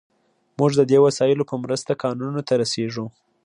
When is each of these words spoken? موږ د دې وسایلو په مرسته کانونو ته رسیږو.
موږ 0.57 0.71
د 0.75 0.81
دې 0.91 0.97
وسایلو 1.05 1.49
په 1.49 1.55
مرسته 1.63 1.91
کانونو 2.03 2.39
ته 2.47 2.53
رسیږو. 2.61 3.05